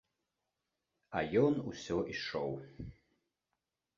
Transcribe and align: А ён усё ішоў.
А 1.19 1.21
ён 1.43 1.59
усё 1.71 1.97
ішоў. 2.15 2.51